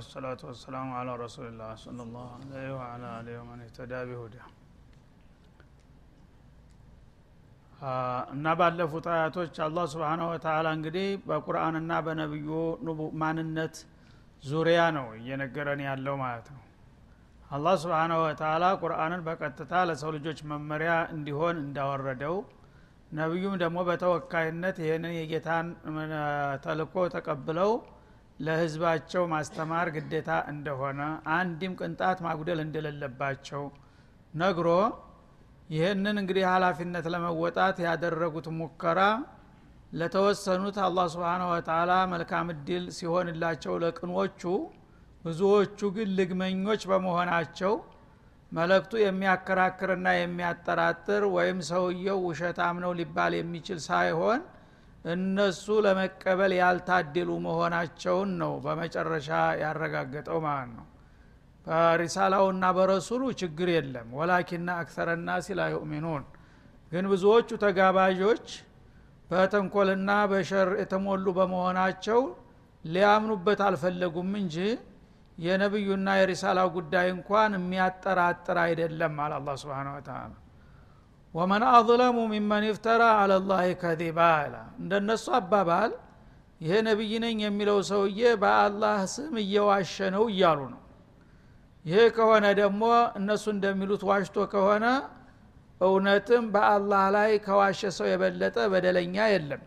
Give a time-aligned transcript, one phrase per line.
[0.00, 4.36] ቢስሚላህ ወሰላቱ ወሰላሙ አላ ረሱሊላህ ሰለላሁ ዐለይሂ ወዐላ አሊሂ ወመን ኢህተዳ ቢሁዳ
[8.34, 12.48] እና ባለፉት አያቶች አላህ ስብሓነሁ ወተዓላ እንግዲህ በቁርአንና በነቢዩ
[13.22, 13.76] ማንነት
[14.42, 16.62] ዙሪያ ነው እየነገረን ያለው ማለት ነው።
[17.50, 22.36] አላህ ስብሓነሁ ወተዓላ ቁርአንን በቀጥታ ለሰው ልጆች መመሪያ እንዲሆን እንዳወረደው
[23.12, 25.68] ነቢዩም ደግሞ በተወካይነት ይህንን የጌታን
[26.66, 27.72] ተልኮ ተቀብለው
[28.40, 31.00] ለህዝባቸው ማስተማር ግዴታ እንደሆነ
[31.36, 33.64] አንድም ቅንጣት ማጉደል እንደሌለባቸው
[34.34, 34.68] ነግሮ
[35.70, 39.00] ይህንን እንግዲህ ሀላፊነት ለመወጣት ያደረጉት ሙከራ
[39.92, 44.42] ለተወሰኑት አላህ ስብሓነ ወተላ መልካም እድል ሲሆንላቸው ለቅኖቹ
[45.24, 47.72] ብዙዎቹ ግን ልግመኞች በመሆናቸው
[48.52, 54.40] መለክቱ የሚያከራክርና የሚያጠራጥር ወይም ሰውየው ውሸታም ነው ሊባል የሚችል ሳይሆን
[55.04, 59.28] እነሱ ለመቀበል ያልታደሉ መሆናቸውን ነው በመጨረሻ
[59.62, 60.86] ያረጋገጠው ማለት ነው።
[61.66, 66.24] በሪሳላውና በረሱሉ ችግር የለም። ወላኪና አክሰረ ናሲ ላ ዩእሚኑን።
[66.92, 68.46] ግን ብዙዎቹ ተጋባዦች
[69.30, 72.20] በተንኮልና በሸር የተሞሉ በመሆናቸው
[72.84, 74.56] ሊያምኑበት አልፈለጉም እንጂ
[75.38, 80.18] የነቢዩና የሪሳላው ጉዳይ እንኳን የሚያጠራጥር አይደለም አለ አላ ስብን ወተላ
[81.34, 85.92] ወመን አظለሙ ሚመን ይፍተራ አለ ላህ ከዚባ ይላ እንደነሱ አባባል
[86.60, 90.80] ይሄ ነቢይ ነኝ የሚለው ሰውዬ በአላህ ስም እየዋሸ ነው እያሉ ነው።
[91.84, 92.82] ይሄ ከሆነ ደግሞ
[93.18, 94.86] እነሱ እንደሚሉት ዋሽቶ ከሆነ
[95.80, 99.62] እውነትም በአላህ ላይ ከዋሸ ሰው የበለጠ በደለኛ የለም።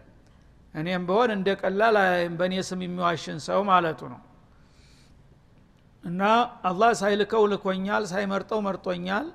[0.73, 1.97] እኔም በሆን እንደ ቀላል
[2.37, 4.21] በእኔ ስም የሚዋሽን ሰው ማለቱ ነው።
[6.03, 6.21] እና
[6.69, 9.27] አላህ ሳይልከው ልኮኛል ሳይመርጠው መርጦኛል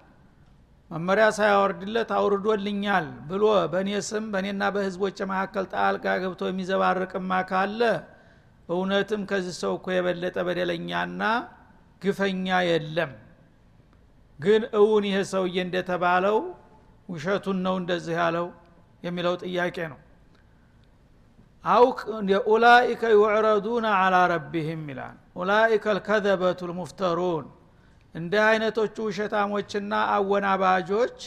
[0.91, 7.81] መመሪያ ሳያወርድለት አውርዶልኛል ብሎ በእኔ ስም በእኔና በህዝቦች መካከል ጣልቃ ገብቶ የሚዘባርቅማ ካለ
[8.69, 11.23] እውነትም ከዚህ ሰው እኮ የበለጠ በደለኛና
[12.03, 13.13] ግፈኛ የለም።
[14.39, 16.37] ግን እውን ይሄ ሰውዬ እንደተባለው
[17.09, 18.47] ውሸቱን ነው እንደዚህ ያለው
[19.03, 19.99] የሚለው ጥያቄ ነው።
[21.65, 21.99] አውቅ
[22.49, 27.47] ኡላኢከ ዩዕረዱነ አላ ረቢህም ይላል። ኡላኢከ ልከዘበቱ ልሙፍተሩን
[28.15, 31.19] እንዲህ አይነቶቹ ውሸታሞችና አወናባጆች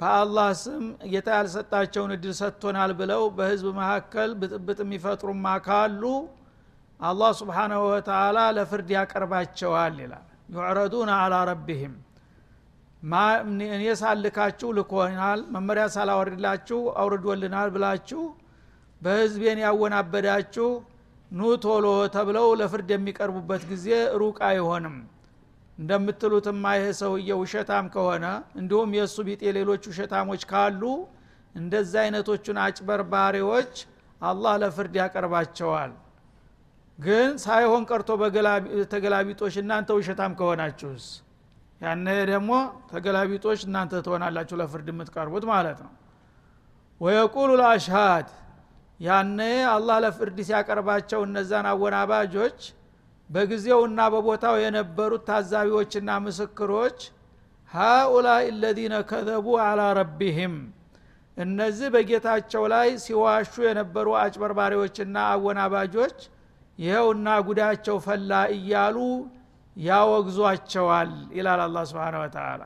[0.00, 0.82] በአላህ ስም
[1.12, 6.02] ጌታ ያልሰጣቸውን እድል ሰጥቶናል ብለው በህዝብ መካከል ብጥብጥ የሚፈጥሩማ ካሉ
[7.00, 10.24] አላህ ስብሓናሁ ወተላ ለፍርድ ያቀርባቸዋል ይላል።
[10.54, 11.94] ዩዕረዱነ አላ ረቢህም
[13.72, 18.22] እኔ ሳልካችሁ ልኮናል መመሪያ ሳላወርድላችሁ አውርዶልናል ብላችሁ
[19.02, 20.68] በህዝቤን ያወናበዳችሁ
[21.30, 23.86] ኑ ቶሎ ተብለው ለፍርድ የሚቀርቡበት ጊዜ
[24.20, 24.96] ሩቅ አይሆንም
[25.78, 28.26] እንደምትሉትማ ይሄ ሰውዬ ውሸታም ከሆነ
[28.60, 30.82] እንዲሁም የእሱ ቢጤ ሌሎች ውሸታሞች ካሉ
[31.54, 33.72] እንደዚ አይነቶቹን አጭበርባሪዎች
[34.20, 35.92] አላህ ለፍርድ ያቀርባቸዋል።
[36.98, 38.08] ግን ሳይሆን ቀርቶ
[38.92, 41.04] ተገላቢጦች እናንተ ውሸታም ከሆናችሁስ?
[41.80, 42.50] ያነ ደግሞ
[42.90, 45.92] ተገላቢጦች እናንተ ትሆናላችሁ ለፍርድ የምትቀርቡት ማለት ነው።
[47.00, 48.28] ወየቁሉ ልአሽሃድ
[49.00, 49.40] ያነ
[49.74, 52.58] አላህ ለፍርድ ሲያቀርባቸው እነዛን አወናባጆች
[53.30, 56.98] በጊዜውና በቦታው የነበሩት ታዛቢዎችና ምስክሮች
[57.72, 60.54] ሃኡላይ ለዚነ ከዘቡ አላ ረቢህም
[61.36, 66.16] እነዚህ በጌታቸው ላይ ሲዋሹ የነበሩ አጭበርባሪዎችና አወናባጆች
[66.78, 68.96] ይኸውና ጉዳቸው ፈላ እያሉ
[69.76, 72.62] ያወግዟቸዋል ይላል አላ ስብን ወተላ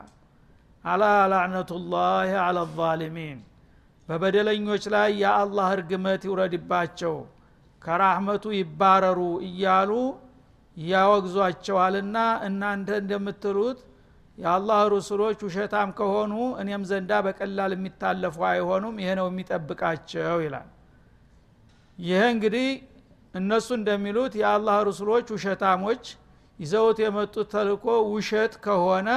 [0.83, 1.03] አላ
[1.33, 3.37] ላዕነቱላህ አላ ዛሊሚን
[4.07, 7.15] በበደለኞች ላይ የአላህ እርግመት ይውረድባቸው
[7.81, 9.91] ከራህመቱ ይባረሩ እያሉ
[10.77, 12.17] ያወግዟቸዋልና
[12.47, 13.79] እናንተ እንደምትሉት
[14.37, 16.31] የአላህ ሩሱሎች ውሸታም ከሆኑ
[16.61, 20.69] እኔም ዘንዳ በቀላል የሚታለፉ አይሆኑም ይሄ ነው የሚጠብቃቸው ይላል።
[21.99, 22.67] ይሄ እንግዲህ
[23.33, 26.03] እነሱ እንደሚሉት የአላህ ሩሱሎች ውሸታሞች
[26.59, 29.09] ይዘውት የመጡት ተልኮ ውሸት ከሆነ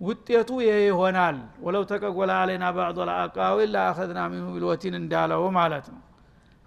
[0.00, 6.00] ውጤቱ ይሄ ይሆናል። ወለው ተቀጎለ አለና ባዕض ልአቃዊል ለአኸዝና ሚንሁ ቢልወቲን እንዳለው ማለት ነው።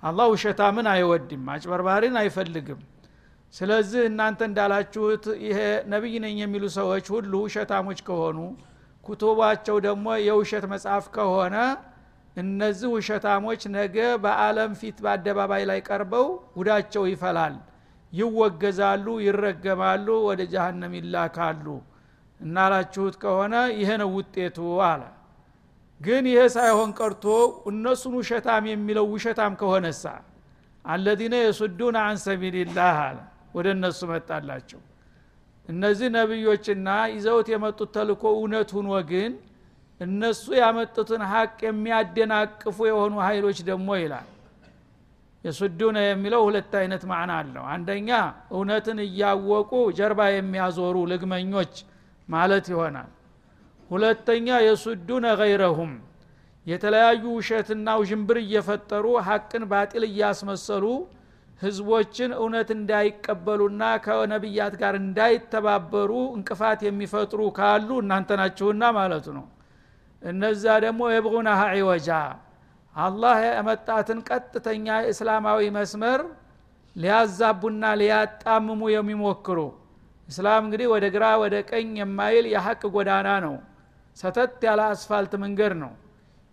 [0.03, 2.81] አላህ ውሸታምን አይወድም አጭበርባሪን አይፈልግም
[3.53, 5.59] ስለዚህ እናንተ እንዳላችሁት ይሄ
[5.91, 8.39] ነቢይ ነኝ የሚሉ ሰዎች ሁሉ ውሸታሞች ከሆኑ
[9.03, 11.55] ኩቱባቸው ደግሞ የውሸት መጽሐፍ ከሆነ
[12.35, 16.27] እነዚህ ውሸታሞች ነገ በአለም ፊት በአደባባይ ላይ ቀርበው
[16.57, 17.55] ጉዳቸው ይፈላል።
[18.13, 21.65] ይወገዛሉ ይረገማሉ ወደ ጃሃንም ይላካሉ።
[22.39, 24.57] እናላችሁት ከሆነ ይሄ ነው ውጤቱ
[24.87, 25.01] አለ።
[26.01, 27.25] ግን ይሄ ሳይሆን ቀርቶ
[27.71, 30.03] እነሱን ውሸታም የሚለው ውሸታም ከሆነሳ
[30.85, 33.17] አለዚነ የሱዱን አን ሰቢልላህ አለ
[33.53, 34.81] ወደ እነሱ መጣላቸው።
[35.69, 39.31] እነዚህ ነቢዮችና ይዘውት የመጡት ተልኮ እውነት ሁኖ ግን
[40.01, 44.27] እነሱ ያመጡትን ሀቅ የሚያደናቅፉ የሆኑ ሀይሎች ደግሞ ይላል።
[45.43, 48.09] የሱዱነ የሚለው ሁለት አይነት ማዕና አለው። አንደኛ
[48.53, 51.73] እውነትን እያወቁ ጀርባ የሚያዞሩ ልግመኞች
[52.29, 53.09] ማለት ይሆናል።
[53.89, 55.91] ሁለተኛ የሱዱነ ገይረሁም
[56.67, 60.85] የተለያዩ ውሸትና ውዥንብር እየፈጠሩ ሀቅን ባጢል እያስመሰሉ
[61.61, 69.45] ህዝቦችን እውነት እንዳይቀበሉና ከነቢያት ጋር እንዳይተባበሩ እንቅፋት የሚፈጥሩ ካሉ እናንተ ናችሁና ማለቱ ነው።
[70.21, 72.09] እነዛ ደግሞ የብቁናሃ ዒወጃ።
[72.95, 76.21] አላህ ያመጣትን ቀጥተኛ እስላማዊ መስመር
[76.95, 79.59] ሊያዛቡና ሊያጣምሙ የሚሞክሩ።
[80.29, 83.55] እስላም እንግዲህ ወደ ግራ ወደ ቀኝ የማይል የሐቅ ጎዳና ነው።
[84.17, 85.91] ሰተት ያለ አስፋልት መንገድ ነው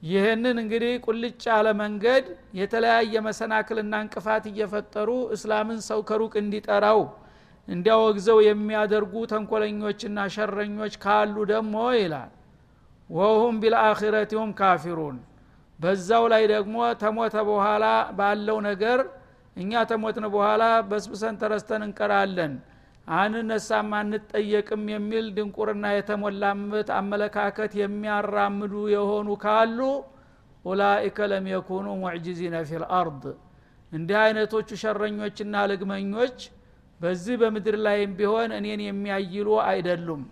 [0.05, 2.25] ይህንን እንግዲህ ቁልጭ ያለ መንገድ
[2.59, 7.01] የተለያየ መሰናክልና እንቅፋት እየፈጠሩ እስላምን ሰው ከሩቅ እንዲጠራው
[7.69, 12.33] እንዲያወግዘው የሚያደርጉ ተንኮለኞችና ሸረኞች ካሉ ደግሞ ይላል።
[13.11, 15.17] ወሁም ቢልአኺረቲሁም ካፊሩን።
[15.79, 17.85] በዛው ላይ ደግሞ ተሞተ በኋላ
[18.19, 19.01] ባለው ነገር
[19.57, 22.53] እኛ ተሞትን በኋላ በስብሰን ተረስተን እንቀራለን
[23.09, 29.79] አንነሳም አንጠየቅም የሚል ድንቁርና የተሞላበት አመለካከት የሚያራምዱ የሆኑ ካሉ
[30.65, 33.25] ኡላኢከ ለም የኩኑ ሙዕጅዚነ ፊ ልአርድ
[33.93, 36.39] እንዲህ አይነቶቹ ሸረኞችና ልግመኞች
[37.01, 40.23] በዚህ በምድር ላይም ቢሆን እኔን የሚያይሉ አይደሉም።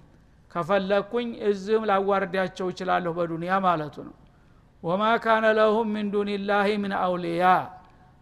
[0.51, 4.17] ከፈለግኩኝ እዚህም ላዋርዳቸው ይችላለሁ በዱንያ ማለቱ ነው።
[4.83, 7.45] ወማ ካነ ለሁም ምን ዱንላህ ምን አውልያ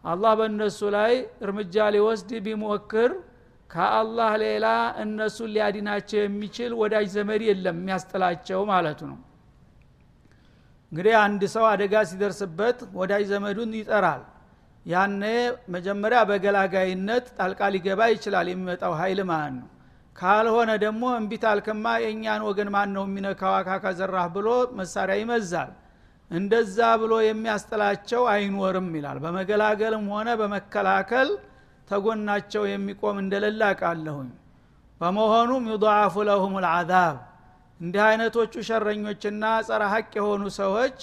[0.05, 1.13] አላህ በእነሱ ላይ
[1.45, 3.11] እርምጃ ሊወስድ ቢሞክር
[3.71, 4.67] ከአላህ ሌላ
[5.03, 9.19] እነሱን ሊያድናቸው የሚችል ወዳጅ ዘመድ የለም የሚያስጥላቸው ማለቱ ነው።
[10.93, 14.23] እንግዲህ አንድ ሰው አደጋ ሲደርስበት ወዳጅ ዘመዱን ይጠራል።
[14.87, 15.23] ያኔ
[15.75, 19.69] መጀመሪያ በገላጋይነት ጣልቃ ሊገባ ይችላል የሚመጣው ሀይል ማለት ነው።
[20.17, 23.55] ካልሆነ ደግሞ እምቢታልክማ የእኛን ወገን ማን ነው የሚነካው
[24.01, 24.49] ዘራህ ብሎ
[24.81, 25.71] መሳሪያ ይመዛል።
[26.31, 31.31] እንደዛ ብሎ የሚያስጥላቸው አይኖርም ይላል። በመገላገልም ሆነ በመከላከል
[31.91, 34.31] ተጎናቸው የሚቆም እንደሌለ አቃለሁኝ
[35.01, 37.17] በመሆኑም ዩضዓፉ ለሁም ልዓዛብ
[37.81, 40.99] እንዲህ አይነቶቹ ሸረኞችና ጸረ ሀቅ የሆኑ ሰዎች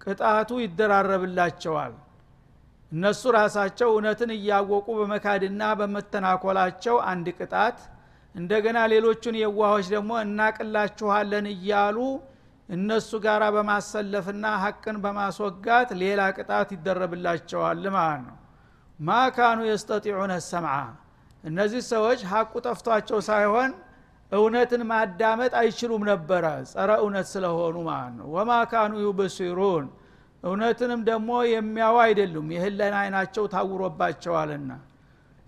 [0.00, 1.92] ቅጣቱ ይደራረብላቸዋል።
[2.92, 7.78] እነሱ ራሳቸው እውነትን እያወቁ በመካድና በመተናኮላቸው አንድ ቅጣት
[8.34, 11.98] እንደገና ሌሎቹን የዋሆች ደግሞ እናቅላችኋለን እያሉ
[12.68, 18.36] እነሱ ጋር በማሰለፍና ሀቅን በማስወጋት ሌላ ቅጣት ይደረብላቸዋል ማለት ነው
[18.98, 20.74] ማ ካኑ የስተጢዑነ ሰምዓ።
[21.44, 23.70] እነዚህ ሰዎች ሀቁ ጠፍቷቸው ሳይሆን
[24.32, 29.86] እውነትን ማዳመጥ አይችሉም ነበረ ጸረ እውነት ስለሆኑ ማለት ነው። ወማ ካኑ ዩብሲሩን
[30.42, 34.70] እውነትንም ደግሞ የሚያው አይደሉም። የህለን አይናቸው ታውሮባቸዋልና።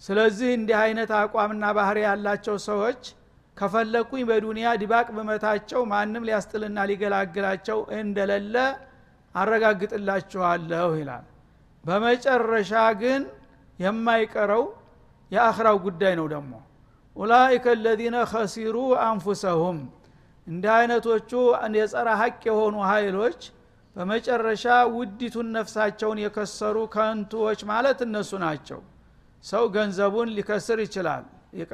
[0.03, 3.03] ስለዚህ እንዲህ አይነት አቋምና ባህሪ ያላቸው ሰዎች
[3.57, 8.55] ከፈለኩኝ በዱንያ ዲባቅ በመታቸው ማንም ሊያስጥልና ሊገላግላቸው እንደሌለ
[9.35, 11.25] አረጋግጥላችኋለሁ ይላል።
[11.85, 13.23] በመጨረሻ ግን
[13.79, 14.65] የማይቀረው
[15.31, 16.53] የአኽራው ጉዳይ ነው ደግሞ።
[17.17, 19.79] ኡላይከ ለዚነ ከሲሩ አንፉሰሁም።
[20.47, 21.31] እንዲህ አይነቶቹ
[21.79, 23.41] የጸረ ሀቅ የሆኑ ኃይሎች
[23.97, 24.65] በመጨረሻ
[24.97, 28.81] ውዲቱን ነፍሳቸውን የከሰሩ ከንቱዎች ማለት እነሱ ናቸው።
[29.45, 31.25] ሰው ገንዘቡን ሊከስር ይችላል።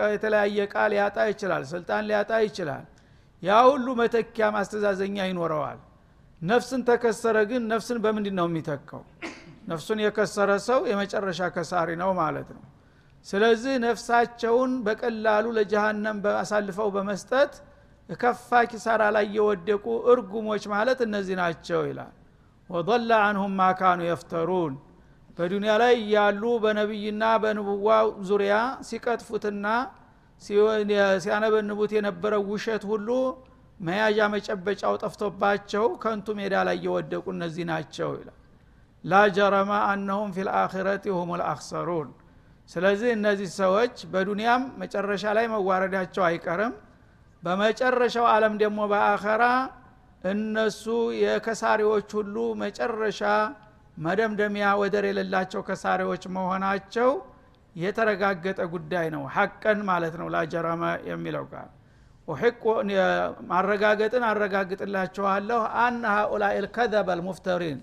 [0.08, 2.84] የተለያየ ቃል ሊያጣ ይችላል ስልጣን ሊያጣ ይችላል።
[3.42, 5.78] ያ ሁሉ መተኪያ ማስተዛዘኛ ይኖረዋል።
[6.40, 9.02] ነፍስን ተከሰረ ግን ነፍስን በምንድን ነው የሚተካው
[9.62, 12.62] ነፍሱን የከሰረ ሰው የመጨረሻ ከሳሪ ነው ማለት ነው።
[13.26, 17.52] ስለዚህ ነፍሳቸውን በቀላሉ ለጀሃነም አሳልፈው በመስጠት
[18.08, 22.12] ከፋ ኪሳራ ላይ የወደቁ እርጉሞች ማለት እነዚህ ናቸው ይላል።
[22.70, 24.74] ወضለ አንሁም ማካኑ የፍተሩን።
[25.38, 27.88] በዱንያ ላይ እያሉ በነቢይና በንቡዋ
[28.28, 28.54] ዙሪያ
[28.88, 29.66] ሲቀጥፉትና
[31.22, 33.08] ሲያነበንቡት የነበረው ውሸት ሁሉ
[33.80, 38.38] መያዣ መጨበጫው ጠፍቶባቸው ከንቱ ሜዳ ላይ እየወደቁ እነዚህ ናቸው ይላል
[39.04, 42.08] ላ ጀረመ አነሁም ፊ ልአኪረት ሁም ልአክሰሩን
[42.68, 46.74] ስለዚህ እነዚህ ሰዎች በዱንያም መጨረሻ ላይ መዋረዳቸው አይቀርም።
[47.42, 49.44] በመጨረሻው አለም ደግሞ በአኸራ
[50.24, 50.84] እነሱ
[51.22, 53.20] የከሳሪዎች ሁሉ መጨረሻ
[53.96, 57.10] መደምደሚያ ወደር የሌላቸው ከሳሪዎች መሆናቸው
[57.76, 61.44] የተረጋገጠ ጉዳይ ነው። ሐቀን ማለት ነው። ላጀረመ የሚለው
[62.28, 62.62] ኡሕቁ
[63.50, 67.78] ማረጋገጥን አረጋግጥላችኋለሁ። አነ ሃኡላይ ልከዘበ ልሙፍተሪን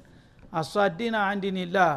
[0.53, 1.91] አሷዲና አን ዲንላህ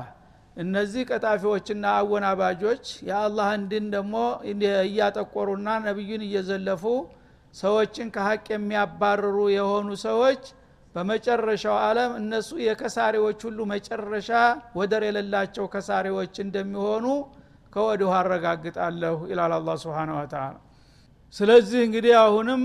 [0.57, 4.17] እነዚህ ቀጣፊዎችና አወናባጆች የአላህን ድን ደግሞ
[4.83, 6.83] እያጠቆሩና ነቢዩን እየዘለፉ
[7.55, 10.43] ሰዎችን ከሀቅ የሚያባርሩ የሆኑ ሰዎች
[10.95, 14.31] በመጨረሻው አለም እነሱ የከሳሪዎች ሁሉ መጨረሻ
[14.81, 17.07] ወደር የሌላቸው ከሳሪዎች እንደሚሆኑ
[17.73, 20.45] ከወዲሁ አረጋግጣለሁ ይላል አላ ስብን ወተላ
[21.35, 22.63] ስለዚህ እንግዲህ አሁንም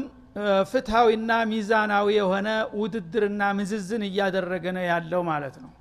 [0.71, 2.49] ፍትሐዊና ሚዛናዊ የሆነ
[2.81, 5.71] ውድድርና ምዝዝን እያደረገ ነው ያለው ማለት ነው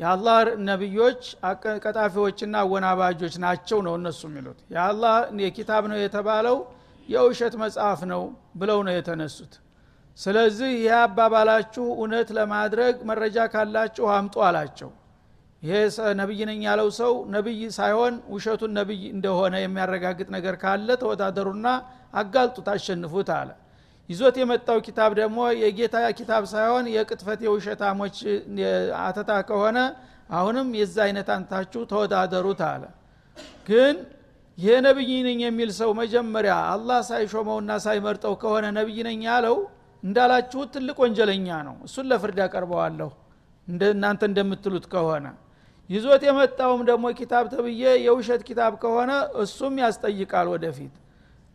[0.00, 0.38] የአላህ
[0.68, 1.22] ነቢዮች
[1.84, 6.56] ቀጣፊዎችና አወናባጆች ናቸው ነው እነሱ የሚሉት። የአላህ የኪታብ ነው የተባለው
[7.08, 8.22] የውሸት መጽሐፍ ነው
[8.60, 9.52] ብለው ነው የተነሱት።
[10.18, 14.90] ስለዚህ ይህ አባባላችሁ እውነት ለማድረግ መረጃ ካላችሁ አምጡ አላቸው።
[15.62, 15.76] ይሄ
[16.20, 21.68] ነቢይ ነኝ ያለው ሰው ነቢይ ሳይሆን ውሸቱን ነቢይ እንደሆነ የሚያረጋግጥ ነገር ካለ ተወዳደሩና
[22.14, 23.50] አጋልጡት አሸንፉት አለ
[24.08, 28.16] ይዞት የመጣው ኪታብ ደግሞ የጌታ ኪታብ ሳይሆን የቅጥፈት የውሸታሞች
[29.00, 29.78] አተታ ከሆነ
[30.30, 32.84] አሁንም የዛ አይነት አንታችሁ ተወዳደሩት አለ።
[33.68, 33.96] ግን
[34.58, 39.56] ይሄ ነቢይ ነኝ የሚል ሰው መጀመሪያ አላህ ሳይሾመውና ሳይመርጠው ከሆነ ነቢይ ነኝ ያለው
[40.02, 43.10] እንዳላችሁት ትልቅ ወንጀለኛ ነው። እሱን ለፍርድ ያቀርበዋለሁ
[43.88, 45.26] እናንተ እንደምትሉት ከሆነ
[45.90, 49.10] ይዞት የመጣውም ደግሞ ኪታብ ተብዬ የውሸት ኪታብ ከሆነ
[49.42, 50.94] እሱም ያስጠይቃል ወደፊት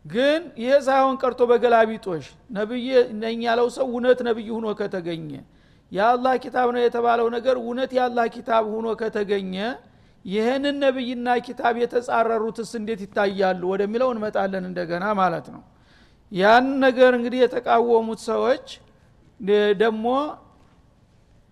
[0.05, 2.87] ግን ይሄ ሳይሆን ቀርቶ በገላቢጦሽ ነብይ
[3.21, 5.29] ነኝ ያለው ሰው እውነት ነብይ ሁኖ ከተገኘ
[5.91, 9.55] የአላህ ኪታብ ነው የተባለው ነገር እውነት የአላህ ኪታብ ሁኖ ከተገኘ
[10.25, 15.61] ይህንን ነብይና ኪታብ የተጻረሩትስ እንዴት ይታያሉ ወደሚለው እንመጣለን እንደገና ማለት ነው።
[16.31, 18.67] ያን ነገር እንግዲህ የተቃወሙት ሰዎች
[19.81, 20.05] ደግሞ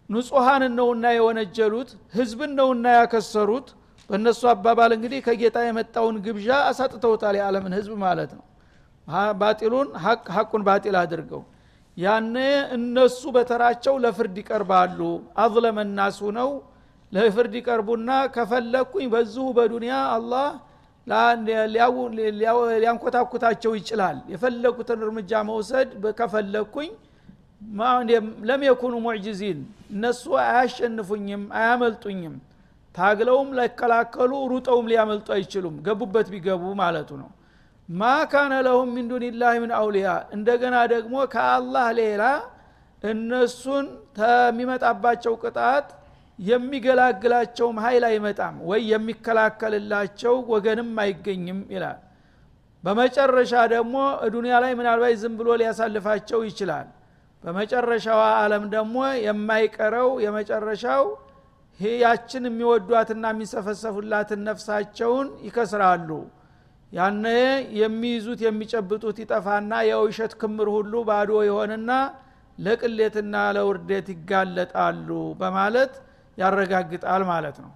[0.10, 3.68] ንጹሐንን ነውና የወነጀሉት ህዝብን ነውና ያከሰሩት
[4.10, 8.46] በእነሱ አባባል እንግዲህ ከጌታ የመጣውን ግብዣ አሳጥተውታል የዓለምን ህዝብ ማለት ነው።
[9.40, 11.42] ባጢሉን ሀቅ ሀቁን ባጢል አድርገው።
[11.98, 12.36] ያነ
[12.76, 15.00] እነሱ በተራቸው ለፍርድ ይቀርባሉ።
[15.44, 16.50] አዝለመ ናሱ ነው።
[17.12, 20.48] ለፍርድ ይቀርቡና ከፈለግኩኝ በዚሁ በዱንያ አላህ
[22.76, 25.90] ሊያንኮታኩታቸው ይችላል። የፈለጉትን እርምጃ መውሰድ
[26.20, 26.90] ከፈለግኩኝ
[28.50, 29.60] ለም የኩኑ ሙዕጅዚን
[29.94, 32.36] እነሱ አያሸንፉኝም አያመልጡኝም
[32.96, 37.30] ታግለውም ላይከላከሉ ሩጠውም ሊያመልጡ አይችሉም። ገቡበት ቢገቡ ማለቱ ነው።
[37.90, 42.24] ማ ካነ ለሁም ሚን ዱንላህ ምን አውሊያ እንደገና ደግሞ ከአላህ ሌላ
[43.04, 43.86] እነሱን
[44.18, 45.88] ከሚመጣባቸው ቅጣት
[46.40, 51.98] የሚገላግላቸውም ሀይል አይመጣም ወይ የሚከላከልላቸው ወገንም አይገኝም ይላል።
[52.84, 53.96] በመጨረሻ ደግሞ
[54.34, 56.88] ዱኒያ ላይ ምናልባት ዝም ብሎ ሊያሳልፋቸው ይችላል።
[57.44, 61.04] በመጨረሻዋ አለም ደግሞ የማይቀረው የመጨረሻው
[62.00, 66.10] ያችን የሚወዷትና የሚሰፈሰፉላትን ነፍሳቸውን ይከስራሉ።
[66.92, 67.26] ያነ
[67.80, 71.92] የሚይዙት የሚጨብጡት ይጠፋና የውሸት ክምር ሁሉ ባዶ የሆንና
[72.58, 75.10] ለቅሌትና ለውርደት ይጋለጣሉ
[75.42, 75.94] በማለት
[76.38, 77.72] ያረጋግጣል ማለት ነው።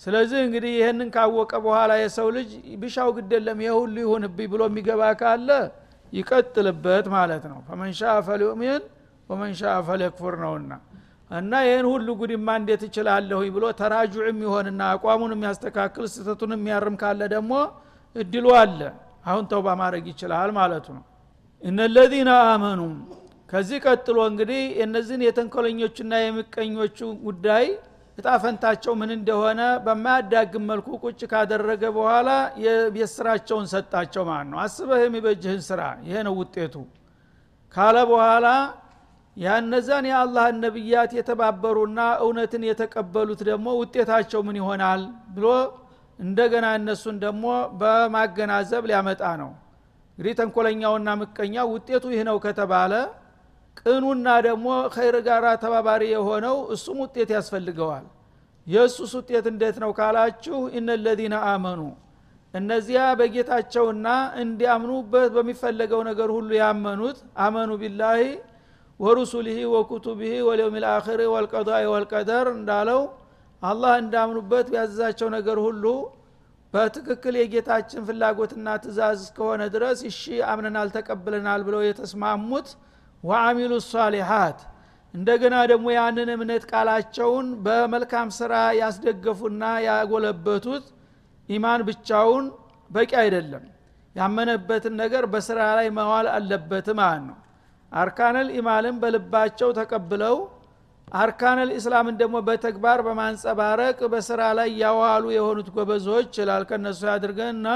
[0.00, 2.50] ስለዚህ እንግዲህ ይህንን ካወቀ በኋላ የሰው ልጅ
[2.82, 5.48] ብሻው ግደለም ይህ ሁሉ ይሁንብኝ ብሎ የሚገባ ካለ
[6.12, 8.82] ይቀጥልበት ማለት ነው። ፈመንሻ ፈሊኡሚን
[9.30, 10.72] ወመንሻ ፈሊክፉር ነውና
[11.32, 17.52] እና ይህን ሁሉ ጉድማ እንዴት እችላለሁ ብሎ ተራጁዕም ይሆንና አቋሙን የሚያስተካክል ስተቱን የሚያርም ካለ ደግሞ
[18.16, 18.80] እድሉ አለ።
[19.26, 21.04] አሁን ተውባ ማድረግ ይችላል ማለቱ ነው።
[21.62, 22.80] እነለዚነ አመኑ።
[23.48, 27.64] ከዚህ ቀጥሎ እንግዲህ የነዚህን የተንኮለኞቹና የምቀኞቹ ጉዳይ
[28.18, 32.30] እጣፈንታቸው ምን እንደሆነ በማያዳግም መልኩ ቁጭ ካደረገ በኋላ
[32.98, 36.74] የስራቸውን ሰጣቸው ማለት ነው። አስበህ የሚበጅህን ስራ። ይሄ ነው ውጤቱ።
[37.74, 38.46] ካለ በኋላ
[39.36, 45.02] ያነዛን የአላህን ነቢያት የተባበሩና እውነትን የተቀበሉት ደግሞ ውጤታቸው ምን ይሆናል
[45.34, 45.46] ብሎ
[46.18, 47.44] እንደገና እነሱን ደግሞ
[47.80, 49.50] በማገናዘብ ሊያመጣ ነው።
[50.18, 52.92] እንግዲህ ተንኮለኛውና ምቀኛው ውጤቱ ይህ ነው ከተባለ
[53.80, 58.04] ቅኑና ደግሞ ኸይር ጋር ተባባሪ የሆነው እሱም ውጤት ያስፈልገዋል።
[58.66, 61.80] የእሱስ ውጤት እንዴት ነው ካላችሁ እነለዚነ አመኑ
[62.54, 64.08] እነዚያ በጌታቸውና
[64.42, 68.20] እንዲያምኑበት በሚፈለገው ነገር ሁሉ ያመኑት አመኑ ቢላሂ
[69.02, 73.00] ወሩሱሊህ ወኩቱብህ ወልየውም ልአክር ወልቀዳኢ ወልቀደር እንዳለው
[73.62, 75.84] አላህ እንዳምኑበት ቢያዘዛቸው ነገር ሁሉ
[76.74, 82.68] በትክክል የጌታችን ፍላጎትና ትእዛዝ እስከሆነ ድረስ እሺ አምነናል ተቀብለናል ብለው የተስማሙት
[83.22, 84.60] ወአሚሉ ሷሊሓት።
[85.14, 90.86] እንደገና ደግሞ ያንን እምነት ቃላቸውን በመልካም ስራ ያስደገፉና ያጎለበቱት
[91.48, 92.44] ኢማን ብቻውን
[92.90, 93.64] በቂ አይደለም።
[94.16, 97.36] ያመነበትን ነገር በስራ ላይ መዋል አለበት ማለት ነው
[97.92, 100.36] አርካነል ኢማንን በልባቸው ተቀብለው
[101.16, 107.66] አርካነል ኢስላምን ደግሞ በተግባር በማንጸባረቅ በስራ ላይ ያዋሉ የሆኑት ጎበዞች ይላል ከነሱ ያድርገንና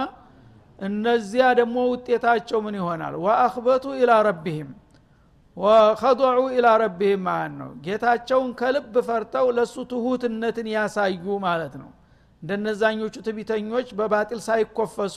[0.79, 3.15] እነዚያ ደግሞ ውጤታቸው ምን ይሆናል?
[3.25, 4.71] ወአክበቱ ኢላ ረቢህም
[5.57, 11.91] ወከضዑ ኢላ ረቢህም ማለት ነው። ጌታቸውን ከልብ ፈርተው ለሱ ትሁትነትን ያሳዩ ማለት ነው።
[12.43, 15.17] እንደነዛኞቹ ትቢተኞች በባጢል ሳይኮፈሱ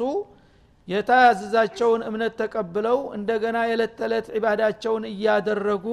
[0.89, 5.86] የታያዘዛቸውን እምነት ተቀብለው እንደገና የዕለት ተዕለት ዒባዳቸውን እያደረጉ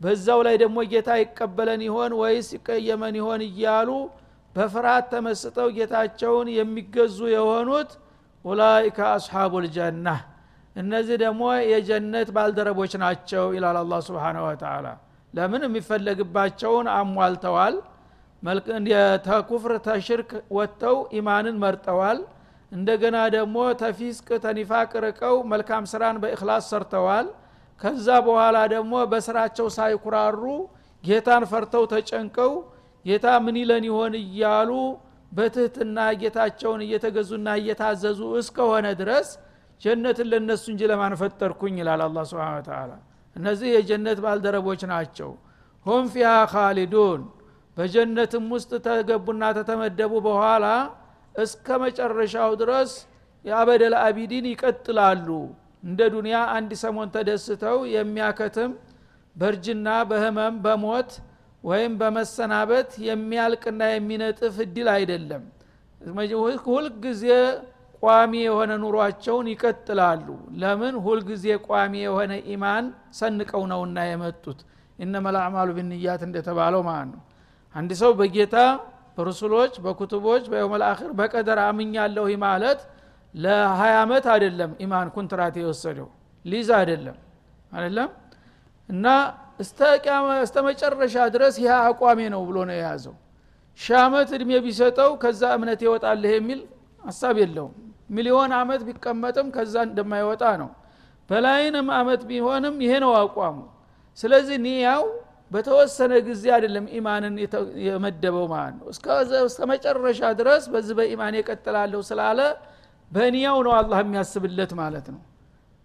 [0.00, 3.90] በዛው ላይ ደግሞ ጌታ ይቀበለን ይሆን ወይስ ይቀየመን ይሆን እያሉ
[4.56, 7.92] በፍርሃት ተመስጠው ጌታቸውን የሚገዙ የሆኑት
[8.44, 10.08] ኡላይከ አስሓቡ ልጀና
[10.76, 14.86] እነዚህ ደግሞ የጀነት ባልደረቦች ናቸው ይላል አላ ስብን ወተላ
[15.34, 17.74] ለምን የሚፈለግባቸውን አሟልተዋል?
[19.26, 22.18] ተኩፍር ተሽርክ ወጥተው ኢማንን መርጠዋል
[22.72, 27.26] እንደገና ደግሞ ተፊስቅ ተኒፋቅ ርቀው መልካም ስራን በእክላስ ሰርተዋል።
[27.80, 30.42] ከዛ በኋላ ደግሞ በስራቸው ሳይኩራሩ
[31.04, 32.52] ጌታን ፈርተው ተጨንቀው
[33.04, 34.70] ጌታ ምን ይለን ይሆን እያሉ
[35.32, 39.28] በትህትና ጌታቸውን እየተገዙና እየታዘዙ እስከሆነ ድረስ
[39.80, 42.90] ጀነትን ለነሱ እንጂ ለማን ፈጠርኩኝ ይላል አላ ስብን ተላ
[43.36, 45.30] እነዚህ የጀነት ባልደረቦች ናቸው።
[45.86, 47.22] ሁም ፊሃ ካሊዱን
[47.76, 50.66] በጀነትም ውስጥ ተገቡና ተተመደቡ በኋላ
[51.34, 52.92] እስከ መጨረሻው ድረስ
[53.44, 55.28] የአበደል አቢዲን ይቀጥላሉ።
[55.82, 58.72] እንደ ዱንያ አንድ ሰሞን ተደስተው የሚያከትም
[59.36, 61.10] በእርጅና በህመም በሞት
[61.64, 65.42] ወይም በመሰናበት የሚያልቅና የሚነጥፍ እድል አይደለም።
[66.66, 67.24] ሁልጊዜ
[68.02, 70.26] ቋሚ የሆነ ኑሯቸውን ይቀጥላሉ።
[70.60, 70.94] ለምን?
[71.04, 72.84] ሁልጊዜ ቋሚ የሆነ ኢማን
[73.18, 74.60] ሰንቀው ነውና የመጡት።
[74.98, 77.22] እነመል አዕማሉ ብንያት እንደተባለው ማለት ነው።
[77.74, 78.56] አንድ ሰው በጌታ
[79.16, 82.80] በሩሱሎች በኩቱቦች በየውመል አኺር በቀደር አምኛለሁ ማለት
[83.34, 86.08] ለ20 ዓመት አይደለም ኢማን ኩንትራት የወሰደው
[86.44, 87.16] ሊዝ አይደለም
[87.72, 88.08] አይደለም።
[88.88, 89.06] እና
[90.44, 93.14] እስተ መጨረሻ ድረስ ይህ አቋሜ ነው ብሎ ነው የያዘው።
[93.78, 96.60] ሺህ ዓመት እድሜ ቢሰጠው ከዛ እምነት ይወጣልህ የሚል
[97.02, 97.74] ሀሳብ የለውም።
[98.10, 100.70] ሚሊዮን አመት ቢቀመጥም ከዛ እንደማይወጣ ነው።
[101.30, 103.58] በላይንም አመት ቢሆንም ይሄ ነው አቋሙ።
[104.18, 105.04] ስለዚህ ኒያው
[105.52, 107.34] በተወሰነ ጊዜ አይደለም ኢማንን
[107.86, 112.40] የመደበው ማለት ነው። እስከ መጨረሻ ድረስ በዚህ በኢማን የቀጥላለሁ ስላለ
[113.10, 115.20] በኒያው ነው አላህ የሚያስብለት ማለት ነው።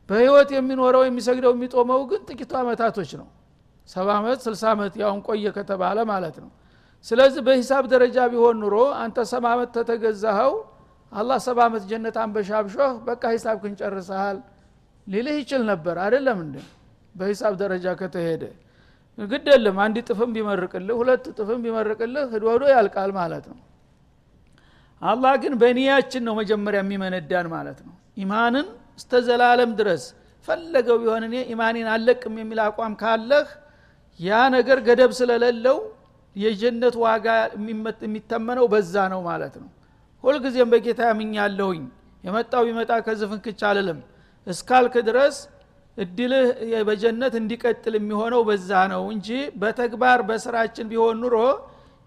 [0.09, 3.27] በህይወት የሚኖረው የሚሰግደው የሚጦመው ግን ጥቂቱ አመታቶች ነው።
[3.89, 6.49] ሰባ ዓመት ስልሳ ዓመት ያውን ቆየ ከተባለ ማለት ነው።
[7.05, 10.53] ስለዚህ በሂሳብ ደረጃ ቢሆን ኑሮ አንተ ሰባ ዓመት ተተገዛኸው
[11.11, 13.75] አላህ ሰባ ዓመት ጀነት አንበሻብሾህ በቃ ሂሳብ ክን
[15.07, 16.57] ሊልህ ይችል ነበር። አይደለም እንደ
[17.15, 18.43] በሂሳብ ደረጃ ከተሄደ
[19.17, 23.57] ግድ የለም። አንድ ጥፍም ቢመርቅልህ ሁለት ጥፍም ቢመርቅልህ ህዶ ያልቃል ማለት ነው።
[25.01, 28.67] አላህ ግን በኒያችን ነው መጀመሪያ የሚመነዳን ማለት ነው። ኢማንን
[28.99, 30.03] እስተ ዘላለም ድረስ
[30.47, 33.47] ፈለገው ቢሆን እኔ ኢማኔን አለቅም የሚል አቋም ካለህ
[34.19, 35.77] ያ ነገር ገደብ ስለሌለው
[36.35, 37.27] የጀነት ዋጋ
[38.03, 39.69] የሚተመነው በዛ ነው ማለት ነው።
[40.23, 41.83] ሁልጊዜም በጌታ ያምኛለሁኝ
[42.23, 43.99] የመጣው ቢመጣ ከዚህ ፍንክች አልልም።
[44.47, 45.35] እስካልክ ድረስ
[45.97, 46.47] እድልህ
[46.87, 49.27] በጀነት እንዲቀጥል የሚሆነው በዛ ነው እንጂ
[49.61, 51.35] በተግባር በስራችን ቢሆን ኑሮ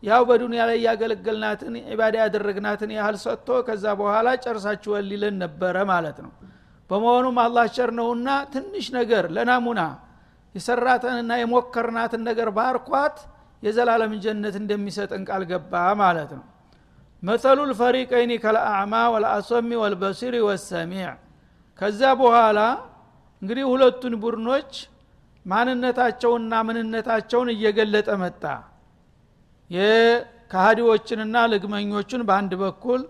[0.03, 6.31] ያው በዱንያ ላይ ያገለገልናትን ኢባዳ ያደረግናትን ያህል ሰጥቶ ከዛ በኋላ ጨርሳችኋል ሊለን ነበረ ማለት ነው።
[6.91, 9.83] በመሆኑም አላህ ቸር ነውና ትንሽ ነገር ለናሙና
[10.55, 13.19] የሰራተንና የሞከርናትን ነገር ባርኳት
[13.63, 16.45] የዘላለም ጀነት እንደሚሰጥን ቃል ገባ ማለት ነው።
[17.23, 21.09] መሰሉ ልፈሪቀይኒ ከልአዕማ ወልአሶሚ ወልበሲሪ ወሰሚዕ።
[21.79, 22.59] ከዛ በኋላ
[23.43, 24.73] እንግዲህ ሁለቱን ቡድኖች
[25.47, 28.43] ማንነታቸውና ምንነታቸውን እየገለጠ መጣ።
[29.71, 33.01] የካሃዲዎችንና ልግመኞችን በአንድ በኩል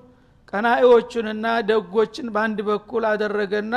[0.53, 3.75] ቀናኤዎቹንና ደጎችን በአንድ በኩል አደረገና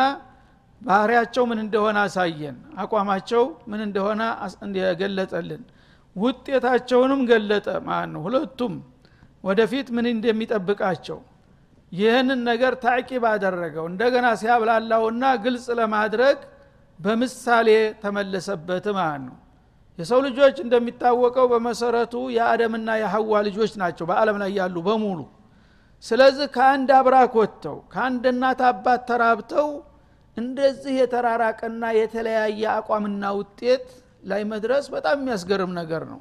[0.81, 4.21] ባህሪያቸው ምን እንደሆነ አሳየን። አቋማቸው ምን እንደሆነ
[5.01, 5.61] ገለጠልን
[6.15, 8.73] ውጤታቸውንም ገለጠ። ማለት ነው ሁለቱም
[9.43, 11.19] ወደፊት ምን እንደሚጠብቃቸው
[11.93, 16.37] ይህንን ነገር ታቂብ አደረገው። እንደገና ሲያብላላውና ግልጽ ለማድረግ
[16.99, 17.69] በምሳሌ
[18.03, 19.35] ተመለሰበት ማለት ነው።
[19.99, 25.19] የሰው ልጆች እንደሚታወቀው በመሰረቱ የአደምና የሐዋ ልጆች ናቸው በአለም ላይ ያሉ በሙሉ።
[26.03, 29.69] ስለዚህ ከአንድ አብራክ ወጥተው ከአንድ እናት አባት ተራብተው
[30.37, 33.85] እንደዚህ የተራራቀና የተለያየ አቋምና ውጤት
[34.23, 36.19] ላይ መድረስ በጣም የሚያስገርም ነገር ነው።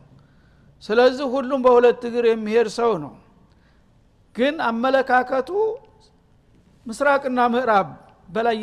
[0.82, 3.12] ስለዚህ ሁሉም በሁለት እግር የሚሄድ ሰው ነው
[4.36, 5.50] ግን አመለካከቱ
[6.86, 7.88] ምስራቅና ምዕራብ
[8.28, 8.56] በላይ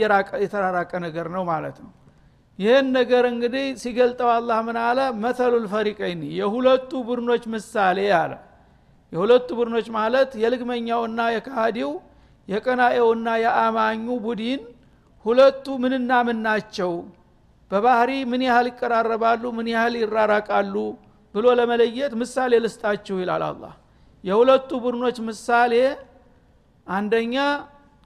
[0.43, 1.91] የተራራቀ ነገር ነው ማለት ነው።
[2.59, 4.99] ይህን ነገር እንግዲህ ሲገልጠው አላህ ምን አለ?
[5.23, 8.33] መተሉ ልፈሪቀይኒ የሁለቱ ቡድኖች ምሳሌ አለ።
[9.13, 11.91] የሁለቱ ቡድኖች ማለት የልግመኛውና የካሃዲው
[12.47, 14.61] የቀናኤውና የአማኙ ቡድን
[15.25, 16.91] ሁለቱ ምንና ምን ናቸው?
[17.71, 19.43] በባህሪ ምን ያህል ይቀራረባሉ?
[19.57, 20.75] ምን ያህል ይራራቃሉ?
[21.35, 23.73] ብሎ ለመለየት ምሳሌ ልስጣችሁ ይላል አላህ
[24.23, 25.73] የሁለቱ ቡድኖች ምሳሌ
[26.87, 27.35] አንደኛ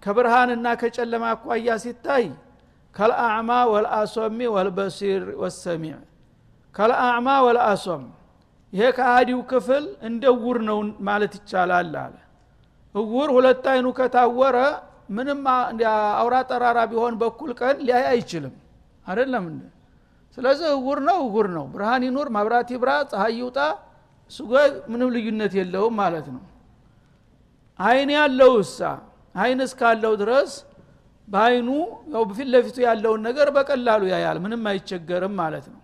[0.03, 2.25] ከብርሃንና ከጨለማ አኳያ ሲታይ
[2.95, 5.95] ከልአዕማ ወልአሶሚ ወልበሲር ወሰሚዕ
[6.75, 8.03] ከልአዕማ ወልአሶም
[8.73, 12.15] ይሄ ከአዲው ክፍል እንደ እውር ነው ማለት ይቻላል አለ።
[12.95, 14.57] እውር ሁለት አይኑ ከታወረ
[15.15, 15.39] ምንም
[16.17, 18.53] አውራ ጠራራ ቢሆን በኩል ቀን ሊያይ አይችልም።
[19.05, 19.45] አይደለም
[20.37, 23.57] ስለዚህ እውር ነው እውር ነው። ብርሃን ይኑር ማብራት ይብራ ፀሐይ ይውጣ
[24.31, 24.37] እሱ
[24.91, 26.43] ምንም ልዩነት የለውም ማለት ነው።
[27.79, 28.79] አይን ያለው እሳ
[29.35, 30.51] አይን እስካለው ድረስ
[31.27, 31.69] በአይኑ
[32.23, 35.79] በፊት ለፊቱ ያለውን ነገር በቀላሉ ያያል ምንም አይቸገርም ማለት ነው።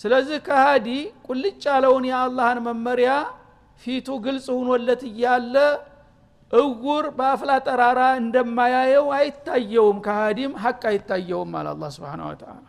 [0.00, 0.88] ስለዚህ ከሃዲ
[1.26, 3.10] ቁልጭ ያለውን የአላህን መመሪያ
[3.82, 5.54] ፊቱ ግልጽ ሁኖለት እያለ
[6.52, 12.66] እውር በአፍላ ጠራራ እንደማያየው አይታየውም። ከሃዲም ሀቅ አይታየውም አለ አላ ስብን ወተላ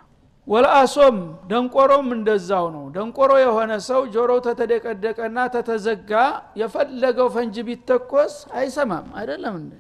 [0.48, 1.18] ወልአሶም
[1.50, 6.12] ደንቆሮም እንደዛው ነው። ደንቆሮ የሆነ ሰው ጆሮው ተተደቀደቀና ተተዘጋ
[6.62, 9.74] የፈለገው ፈንጅ ቢተኮስ አይሰማም። አይደለም እንደ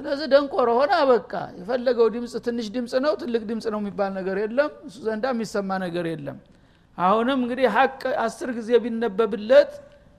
[0.00, 4.70] ስለዚህ ደንቆሮ ሆነ አበቃ የፈለገው ድምፅ ትንሽ ድምፅ ነው ትልቅ ድምፅ ነው የሚባል ነገር የለም።
[4.88, 6.38] እሱ ዘንዳ የሚሰማ ነገር የለም።
[6.98, 9.72] አሁንም እንግዲህ ሀቅ አስር ጊዜ ቢነበብለት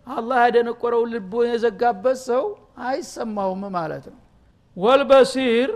[0.08, 2.44] አላህ ያደነቆረው ልቦ የዘጋበት ሰው
[2.88, 4.20] አይሰማውም ማለት ነው።
[4.78, 5.70] ወልበሲር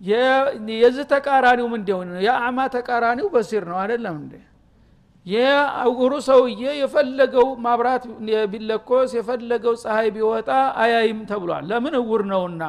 [0.00, 4.34] የዚህ ተቃራኒው ምንዲሆን የአማ ተቃራኒው በሲር ነው አይደለም እንዴ?
[5.26, 8.04] የእውሩ ሰውዬ የፈለገው ማብራት
[8.52, 10.48] ቢለኮስ የፈለገው ፀሐይ ቢወጣ
[10.82, 12.62] አያይም ተብሏል። ለምን እውር ነውና?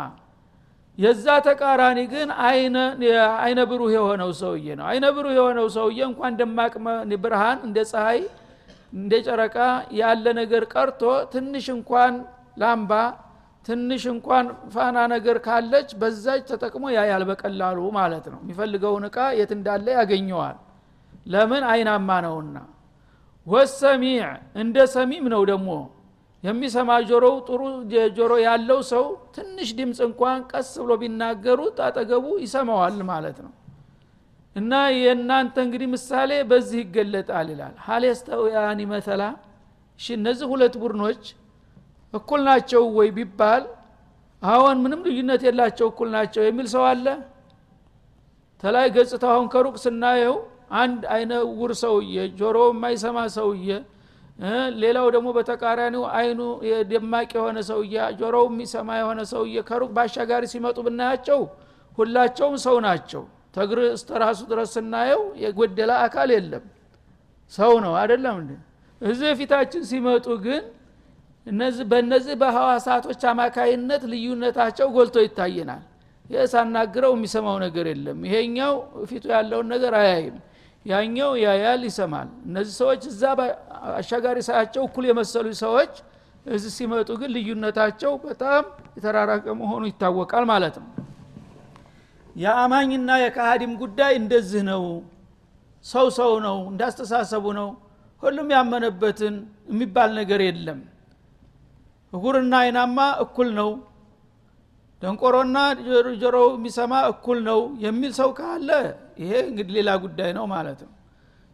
[0.97, 2.29] የዛ ተቃራኒ ግን
[3.39, 6.73] አይነ ብሩህ የሆነው ሰውዬ ነው። አይነ ብሩህ የሆነው ሰውዬ እንኳን ደማቅ
[7.23, 8.19] ብርሃን እንደ ፀሐይ
[8.93, 9.57] እንደ ጨረቃ
[9.93, 11.01] ያለ ነገር ቀርቶ
[11.33, 12.13] ትንሽ እንኳን
[12.57, 12.91] ላምባ
[13.69, 19.87] ትንሽ እንኳን ፋና ነገር ካለች በዛች ተጠቅሞ ያያል በቀላሉ ማለት ነው። የሚፈልገውን እቃ የት እንዳለ
[19.99, 20.57] ያገኘዋል።
[21.25, 21.63] ለምን?
[21.71, 22.57] አይናማ ነውና።
[23.47, 24.21] ወሰሚዕ
[24.61, 25.69] እንደ ሰሚም ነው ደግሞ።
[26.43, 27.61] የሚሰማ ጆሮው ጥሩ
[28.17, 29.05] ጆሮ ያለው ሰው
[29.35, 33.51] ትንሽ ድምፅ እንኳን ቀስ ብሎ ቢናገሩት አጠገቡ ይሰማዋል ማለት ነው።
[34.55, 39.23] እና የእናንተ እንግዲህ ምሳሌ በዚህ ይገለጣል ይላል። ሀል የስተውያኒ መተላ
[39.99, 41.23] እነዚህ ሁለት ቡድኖች
[42.13, 43.63] እኩል ናቸው ወይ ቢባል
[44.41, 47.05] አሁን ምንም ልዩነት የላቸው እኩል ናቸው የሚል ሰው አለ?
[48.63, 50.35] ተላይ ገጽታውን ከሩቅ ስናየው
[50.79, 53.67] አንድ አይነ ውር ሰውዬ ጆሮ የማይሰማ ሰውዬ
[54.81, 56.39] ሌላው ደግሞ በተቃራኒው አይኑ
[56.91, 61.41] ደማቅ የሆነ ሰውዬ ጆሮው የሚሰማ የሆነ ሰውዬ ከሩቅ ባሻጋሪ ሲመጡ ብናያቸው
[61.97, 63.23] ሁላቸውም ሰው ናቸው።
[63.55, 66.65] ተግር እስተ ራሱ ድረስ ስናየው የጎደለ አካል የለም።
[67.53, 68.51] ሰው ነው አይደለም እንዴ?
[69.01, 70.61] እዚህ ፊታችን ሲመጡ ግን
[71.47, 75.83] እነዚህ በእነዚህ በሐዋሳቶች አማካይነት ልዩነታቸው ጎልቶ ይታየናል።
[76.29, 78.73] ይህ ሳናግረው የሚሰማው ነገር የለም። ይሄኛው
[79.09, 80.37] ፊቱ ያለውን ነገር አያይም።
[80.85, 83.23] ያኛው ያያል ይሰማል። እነዚህ ሰዎች እዛ
[83.97, 85.93] አሻጋሪ ሳያቸው እኩል የመሰሉ ሰዎች
[86.49, 88.63] እዚህ ሲመጡ ግን ልዩነታቸው በጣም
[88.97, 90.87] የተራራቀ መሆኑ ይታወቃል ማለት ነው።
[92.35, 94.83] የአማኝና የካሃዲም ጉዳይ እንደዚህ ነው።
[95.85, 97.69] ሰው ሰው ነው እንዳስተሳሰቡ ነው።
[98.23, 99.35] ሁሉም ያመነበትን
[99.69, 100.79] የሚባል ነገር የለም
[102.13, 103.71] እጉርና አይናማ እኩል ነው።
[105.01, 105.57] ደንቆሮና
[106.21, 108.69] ጆሮ የሚሰማ እኩል ነው የሚል ሰው ካለ
[109.21, 110.91] ይሄ እንግዲህ ሌላ ጉዳይ ነው ማለት ነው።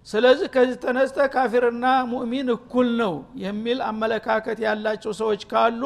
[0.08, 3.13] ስለዚህ ከዚህ ተነስተ ካፊርና ሙእሚን እኩል ነው
[3.44, 5.84] የሚል አመለካከት ያላቸው ሰዎች ካሉ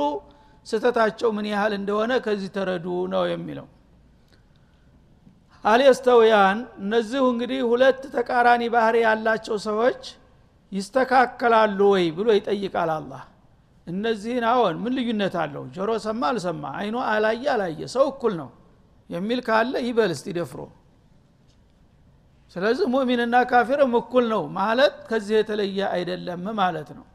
[0.65, 3.67] ስተታቸው ምን ያህል እንደሆነ ከዚህ ተረዱ ነው የሚለው።
[5.63, 10.01] አልየስተውያን እነዚሁ እንግዲህ ሁለት ተቃራኒ ባህሪ ያላቸው ሰዎች
[10.71, 13.23] ይስተካከላሉ ወይ ብሎ ይጠይቃል አላህ
[13.89, 15.63] እነዚህን አዎን ምን ልዩነት አለው?
[15.75, 16.63] ጆሮ ሰማ አልሰማ?
[16.79, 17.81] አይኖ አላየ አላየ?
[17.95, 18.49] ሰው እኩል ነው
[19.09, 20.59] የሚል ካለ ይበል እስቲ ደፍሮ።
[22.55, 27.05] ስለዚህ ሙእሚንና ካፊርም እኩል ነው ማለት ከዚህ የተለየ አይደለም ማለት ነው።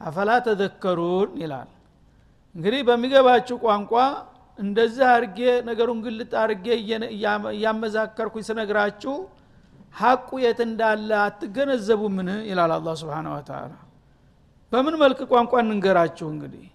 [0.00, 1.70] አፈላ ተዘከሩን ይላል።
[2.54, 3.92] እንግዲህ በሚገባችሁ ቋንቋ
[4.58, 6.66] እንደዚህ አርጌ ነገሩን ግልጥ አርጌ
[7.52, 9.14] እያመዛከርኩኝ ስነግራችሁ
[9.94, 12.28] ሀቁ የት እንዳለ አትገነዘቡምን?
[12.50, 13.72] ይላል አላ ስብን ወተላ
[14.72, 16.66] በምን መልክ ቋንቋ እንንገራችሁ እንግዲህ?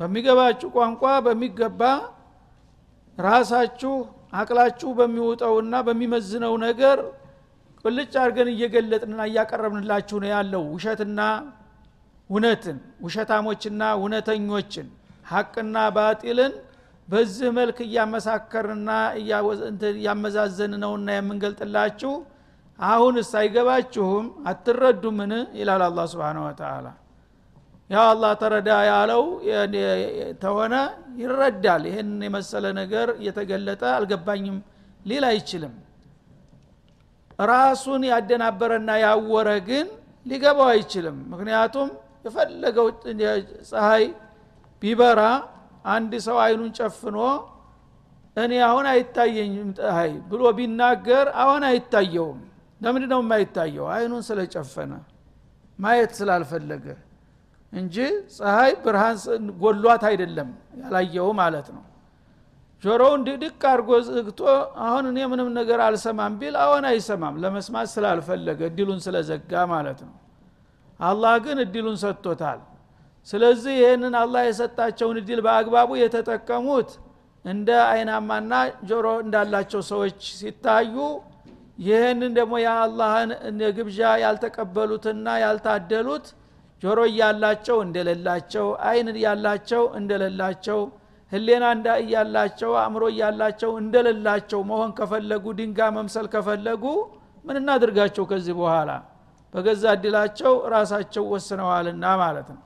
[0.00, 1.82] በሚገባችሁ ቋንቋ በሚገባ
[3.18, 3.94] ራሳችሁ
[4.40, 6.98] አቅላችሁ በሚውጠውና በሚመዝነው ነገር
[7.84, 11.20] ቁልጭ አድርገን እየገለጥንና እያቀረብንላችሁ ነው ያለው ውሸትና
[12.30, 14.86] እውነትን ውሸታሞችና እውነተኞችን
[15.32, 16.52] ሀቅና ባጢልን
[17.08, 18.90] በዚህ መልክ እያመሳከርና
[19.92, 22.12] እያመዛዘን ነውና የምንገልጥላችሁ
[22.78, 25.32] አሁንስ አይገባችሁም አትረዱምን?
[25.54, 26.86] ይላል አላ ስብን ወተላ
[27.90, 29.22] ያው አላህ ተረዳ ያለው
[30.42, 30.74] ተሆነ
[31.20, 34.56] ይረዳል። ይህን የመሰለ ነገር እየተገለጠ አልገባኝም
[35.06, 35.74] ሊል አይችልም።
[37.48, 39.86] ራሱን ያደናበረና ያወረ ግን
[40.26, 41.88] ሊገባው አይችልም። ምክንያቱም
[42.26, 42.86] የፈለገው
[43.70, 44.04] ፀሐይ
[44.82, 45.20] ቢበራ
[45.88, 47.18] አንድ ሰው አይኑን ጨፍኖ
[48.36, 52.40] እኔ አሁን አይታየኝም ፀሐይ ብሎ ቢናገር አሁን አይታየውም
[52.82, 53.86] ለምንድ ነው የማይታየው?
[53.94, 54.92] አይኑን ስለጨፈነ
[55.78, 56.86] ማየት ስላልፈለገ
[57.72, 57.96] እንጂ
[58.36, 59.16] ፀሐይ ብርሃን
[59.62, 60.48] ጎሏት አይደለም
[60.80, 61.84] ያላየው ማለት ነው።
[62.82, 64.40] ጆሮውን ድቅድቅ አድርጎ ዝግቶ
[64.86, 70.14] አሁን እኔ ምንም ነገር አልሰማም ቢል አሁን አይሰማም ለመስማት ስላልፈለገ እድሉን ስለዘጋ ማለት ነው።
[71.00, 72.60] አላህ ግን እድሉን ሰጥቶታል።
[73.28, 76.90] ስለዚህ ይህንን አላህ የሰጣቸውን እድል በአግባቡ የተጠቀሙት
[77.44, 78.52] እንደ አይናማና
[78.88, 80.96] ጆሮ እንዳላቸው ሰዎች ሲታዩ
[81.82, 83.30] ይህንን ደግሞ የአላህን
[83.76, 86.26] ግብዣ ያልተቀበሉትና ያልታደሉት
[86.82, 90.80] ጆሮ እያላቸው እንደሌላቸው አይን እያላቸው እንደሌላቸው
[91.32, 96.84] ህሌና እንዳ እያላቸው አእምሮ እያላቸው እንደሌላቸው መሆን ከፈለጉ ድንጋ መምሰል ከፈለጉ
[97.44, 98.90] ምን እናድርጋቸው ከዚህ በኋላ?
[99.54, 102.60] በገዛ እድላቸው ራሳቸው ወስነዋልና ማለት ነው።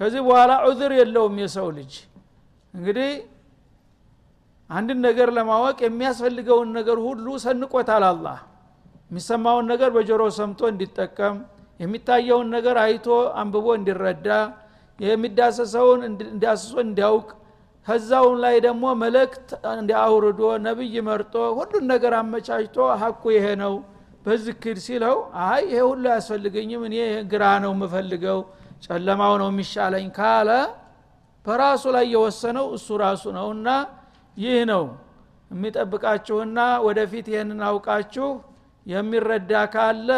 [0.00, 1.92] ከዚህ በኋላ ዑذር የለውም የሰው ልጅ።
[2.74, 3.10] እንግዲህ
[4.70, 8.38] አንድን ነገር ለማወቅ የሚያስፈልገውን ነገር ሁሉ ሰንቆታል አላህ።
[9.10, 11.36] የሚሰማውን ነገር በጆሮ ሰምቶ እንዲጠቀም
[11.80, 13.06] የሚታየውን ነገር አይቶ
[13.40, 14.28] አንብቦ እንዲረዳ
[14.98, 17.28] የሚዳሰሰውን እንዳስሶ እንዲያውቅ
[17.86, 23.74] ከዛውን ላይ ደግሞ መልእክት እንዲያውርዶ ነብይ መርጦ ሁሉን ነገር አመቻችቶ ሀቁ ይሄ ነው
[24.26, 26.96] በዝክር ሲለው አይ ይሄ ሁሉ አያስፈልገኝም እኔ
[27.32, 28.38] ግራ ነው የምፈልገው
[28.86, 30.50] ጨለማው ነው የሚሻለኝ ካለ
[31.46, 33.68] በራሱ ላይ የወሰነው እሱ ራሱ ነውና
[34.37, 34.83] ይህ ነው
[35.51, 38.27] የሚጠብቃችሁና ወደፊት ይህንን አውቃችሁ
[38.85, 40.09] የሚረዳ ካለ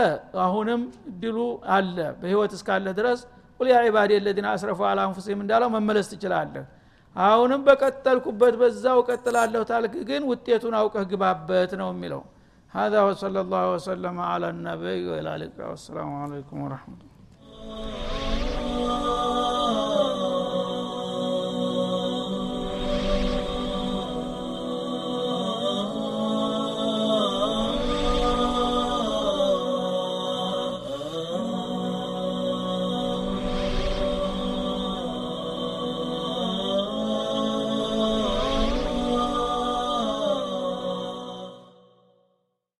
[0.45, 1.37] አሁንም እድሉ
[1.75, 3.21] አለ በህይወት እስካለ ድረስ
[3.59, 6.65] ቁል ያ ዒባድ የለዚነ አስረፉ አላ አንፉሲም እንዳለው መመለስ ትችላለህ
[7.15, 12.21] አሁንም በቀጠልኩበት በዛው ቀጥላለሁ ታልክ ግን ውጤቱን አውቀህ ግባበት ነው የሚለው
[12.73, 18.34] هذا وصلى الله وسلم على النبي وإلى اللقاء والسلام عليكم ورحمة الله